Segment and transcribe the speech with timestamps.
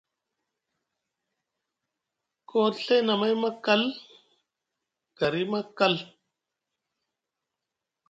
[2.49, 3.81] Koo te Ɵay nʼamay maa kal,
[5.17, 5.95] gari maa kal.